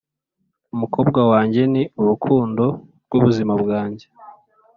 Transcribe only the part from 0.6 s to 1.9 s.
umukobwa wanjye ni